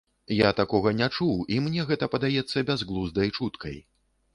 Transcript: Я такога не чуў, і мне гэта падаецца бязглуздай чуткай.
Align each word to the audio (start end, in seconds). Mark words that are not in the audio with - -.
Я 0.35 0.49
такога 0.59 0.93
не 1.01 1.11
чуў, 1.17 1.45
і 1.57 1.61
мне 1.67 1.87
гэта 1.93 2.13
падаецца 2.17 2.67
бязглуздай 2.71 3.37
чуткай. 3.39 3.83